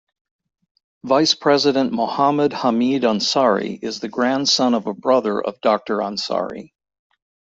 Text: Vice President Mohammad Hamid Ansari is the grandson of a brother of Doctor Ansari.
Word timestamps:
Vice 1.05 1.35
President 1.35 1.91
Mohammad 1.93 2.53
Hamid 2.53 3.03
Ansari 3.03 3.77
is 3.83 3.99
the 3.99 4.09
grandson 4.09 4.73
of 4.73 4.87
a 4.87 4.95
brother 4.95 5.39
of 5.39 5.61
Doctor 5.61 5.97
Ansari. 5.97 6.71